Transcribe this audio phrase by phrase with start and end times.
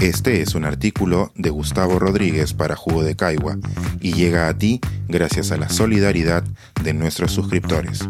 [0.00, 3.56] Este es un artículo de Gustavo Rodríguez para Jugo de Caigua
[4.00, 6.44] y llega a ti gracias a la solidaridad
[6.82, 8.06] de nuestros suscriptores.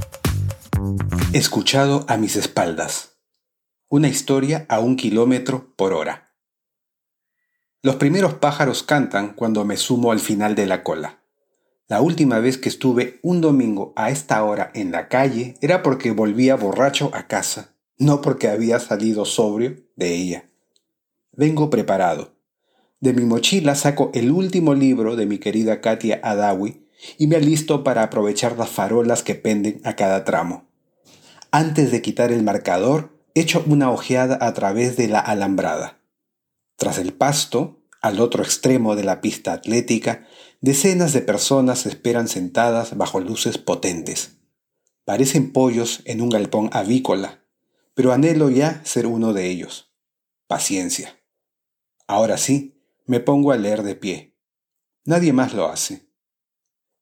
[1.33, 3.21] Escuchado a mis espaldas.
[3.89, 6.35] Una historia a un kilómetro por hora.
[7.83, 11.20] Los primeros pájaros cantan cuando me sumo al final de la cola.
[11.91, 16.13] La última vez que estuve un domingo a esta hora en la calle era porque
[16.13, 20.51] volvía borracho a casa, no porque había salido sobrio de ella.
[21.33, 22.37] Vengo preparado.
[23.01, 26.87] De mi mochila saco el último libro de mi querida Katia Adawi
[27.19, 30.69] y me alisto para aprovechar las farolas que penden a cada tramo.
[31.51, 35.99] Antes de quitar el marcador, echo una ojeada a través de la alambrada.
[36.77, 40.25] Tras el pasto, al otro extremo de la pista atlética,
[40.61, 44.39] decenas de personas esperan sentadas bajo luces potentes.
[45.05, 47.45] Parecen pollos en un galpón avícola,
[47.95, 49.93] pero anhelo ya ser uno de ellos.
[50.47, 51.19] Paciencia.
[52.07, 54.37] Ahora sí, me pongo a leer de pie.
[55.05, 56.11] Nadie más lo hace.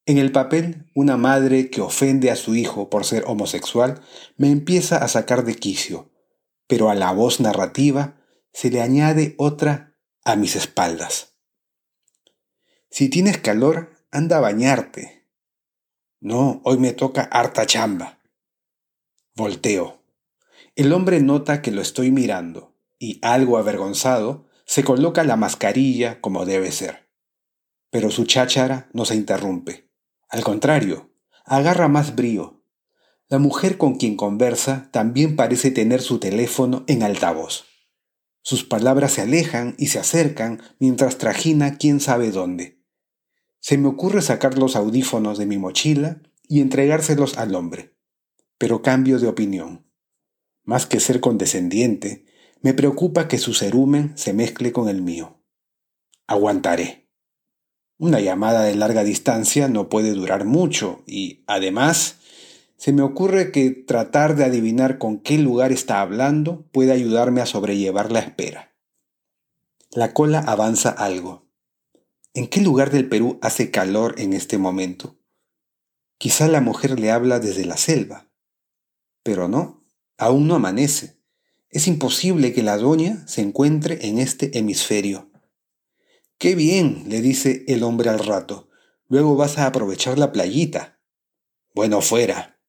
[0.05, 4.01] En el papel, una madre que ofende a su hijo por ser homosexual
[4.37, 6.11] me empieza a sacar de quicio,
[6.65, 8.17] pero a la voz narrativa
[8.51, 11.28] se le añade otra a mis espaldas.
[12.91, 15.27] Si tienes calor, anda a bañarte.
[16.19, 18.19] No, hoy me toca harta chamba.
[19.35, 20.03] Volteo.
[20.75, 26.45] El hombre nota que lo estoy mirando y, algo avergonzado, se coloca la mascarilla como
[26.45, 27.09] debe ser.
[27.91, 29.89] Pero su cháchara no se interrumpe.
[30.27, 31.11] Al contrario,
[31.45, 32.63] agarra más brío.
[33.27, 37.65] La mujer con quien conversa también parece tener su teléfono en altavoz.
[38.41, 42.78] Sus palabras se alejan y se acercan mientras trajina quién sabe dónde.
[43.59, 47.95] Se me ocurre sacar los audífonos de mi mochila y entregárselos al hombre.
[48.57, 49.85] Pero cambio de opinión.
[50.63, 52.25] Más que ser condescendiente,
[52.61, 55.41] me preocupa que su cerumen se mezcle con el mío.
[56.27, 57.09] Aguantaré.
[57.97, 62.19] Una llamada de larga distancia no puede durar mucho y, además,
[62.77, 67.45] se me ocurre que tratar de adivinar con qué lugar está hablando puede ayudarme a
[67.45, 68.73] sobrellevar la espera.
[69.91, 71.48] La cola avanza algo.
[72.35, 75.17] ¿En qué lugar del Perú hace calor en este momento?
[76.19, 78.29] Quizá la mujer le habla desde la selva.
[79.23, 79.83] Pero no,
[80.17, 81.19] aún no amanece.
[81.71, 85.31] Es imposible que la doña se encuentre en este hemisferio.
[86.37, 88.69] Qué bien, le dice el hombre al rato.
[89.07, 90.99] Luego vas a aprovechar la playita.
[91.73, 92.59] Bueno, fuera.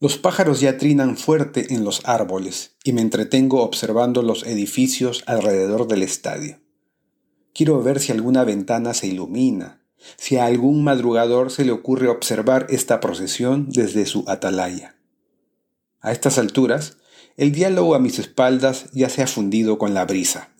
[0.00, 5.86] Los pájaros ya trinan fuerte en los árboles y me entretengo observando los edificios alrededor
[5.86, 6.63] del estadio.
[7.54, 9.80] Quiero ver si alguna ventana se ilumina,
[10.16, 14.96] si a algún madrugador se le ocurre observar esta procesión desde su atalaya.
[16.00, 16.96] A estas alturas,
[17.36, 20.50] el diálogo a mis espaldas ya se ha fundido con la brisa.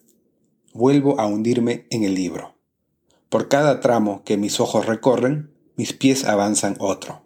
[0.72, 2.54] Vuelvo a hundirme en el libro.
[3.28, 7.24] Por cada tramo que mis ojos recorren, mis pies avanzan otro.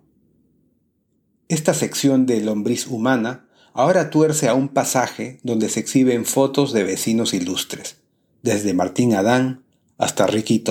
[1.49, 6.85] Esta sección de Lombriz Humana ahora tuerce a un pasaje donde se exhiben fotos de
[6.85, 7.98] vecinos ilustres,
[8.43, 9.65] desde Martín Adán
[9.97, 10.65] hasta Ricky.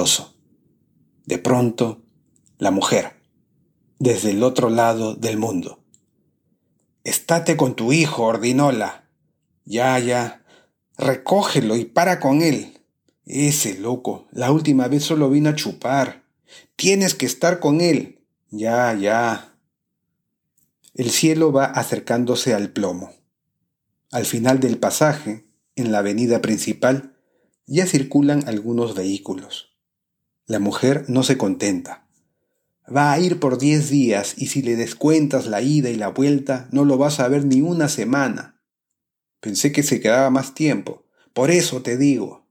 [1.26, 2.02] De pronto,
[2.58, 3.22] la mujer,
[4.00, 5.84] desde el otro lado del mundo.
[7.04, 9.10] Estate con tu hijo, Ordinola.
[9.66, 10.44] Ya, ya.
[10.98, 12.82] Recógelo y para con él.
[13.26, 16.24] Ese loco, la última vez solo vino a chupar.
[16.76, 18.26] Tienes que estar con él.
[18.50, 19.54] Ya, ya.
[20.94, 23.12] El cielo va acercándose al plomo.
[24.12, 25.46] Al final del pasaje,
[25.76, 27.17] en la avenida principal,
[27.68, 29.78] ya circulan algunos vehículos.
[30.46, 32.08] La mujer no se contenta.
[32.90, 36.70] Va a ir por diez días y si le descuentas la ida y la vuelta,
[36.72, 38.62] no lo vas a ver ni una semana.
[39.42, 41.06] Pensé que se quedaba más tiempo.
[41.34, 42.48] Por eso te digo.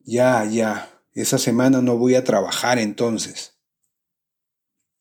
[0.00, 3.54] Ya, ya, esa semana no voy a trabajar entonces.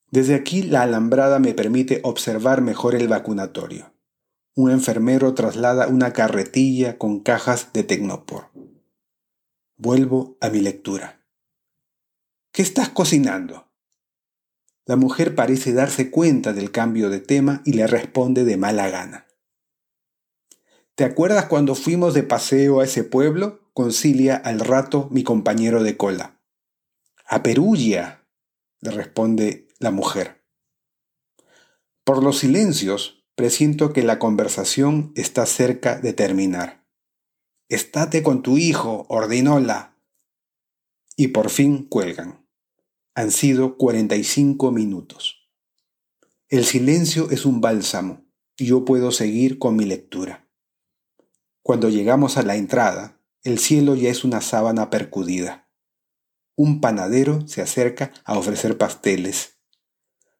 [0.09, 3.93] Desde aquí la alambrada me permite observar mejor el vacunatorio.
[4.55, 8.52] Un enfermero traslada una carretilla con cajas de Tecnopor.
[9.85, 11.27] Vuelvo a mi lectura.
[12.53, 13.69] ¿Qué estás cocinando?
[14.85, 19.27] La mujer parece darse cuenta del cambio de tema y le responde de mala gana.
[20.95, 23.59] ¿Te acuerdas cuando fuimos de paseo a ese pueblo?
[23.73, 26.39] concilia al rato mi compañero de cola.
[27.25, 28.25] A Perugia,
[28.79, 30.45] le responde la mujer.
[32.05, 36.82] Por los silencios, presiento que la conversación está cerca de terminar.
[37.73, 39.97] Estate con tu hijo, ordinóla.
[41.15, 42.47] Y por fin cuelgan.
[43.15, 45.49] Han sido 45 minutos.
[46.49, 48.27] El silencio es un bálsamo
[48.57, 50.47] y yo puedo seguir con mi lectura.
[51.63, 55.67] Cuando llegamos a la entrada, el cielo ya es una sábana percudida.
[56.55, 59.57] Un panadero se acerca a ofrecer pasteles.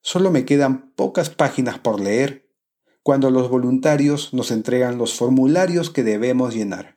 [0.02, 2.54] Solo me quedan pocas páginas por leer
[3.02, 6.93] cuando los voluntarios nos entregan los formularios que debemos llenar.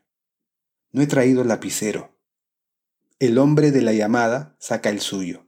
[0.97, 2.19] No he traído lapicero.
[3.19, 5.47] El hombre de la llamada saca el suyo.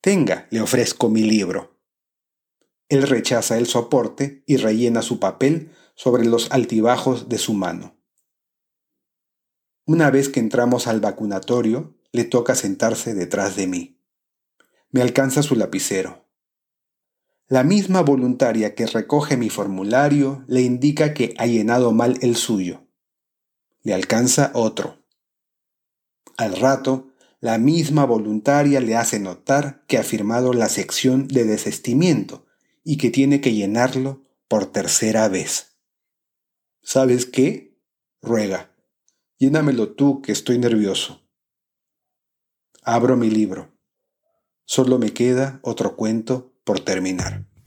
[0.00, 1.80] Tenga, le ofrezco mi libro.
[2.88, 7.96] Él rechaza el soporte y rellena su papel sobre los altibajos de su mano.
[9.86, 14.00] Una vez que entramos al vacunatorio, le toca sentarse detrás de mí.
[14.92, 16.28] Me alcanza su lapicero.
[17.48, 22.85] La misma voluntaria que recoge mi formulario le indica que ha llenado mal el suyo.
[23.86, 25.06] Le alcanza otro.
[26.36, 32.44] Al rato, la misma voluntaria le hace notar que ha firmado la sección de desestimiento
[32.82, 35.78] y que tiene que llenarlo por tercera vez.
[36.82, 37.78] ¿Sabes qué?
[38.22, 38.74] ruega.
[39.38, 41.22] Llénamelo tú, que estoy nervioso.
[42.82, 43.72] Abro mi libro.
[44.64, 47.46] Solo me queda otro cuento por terminar.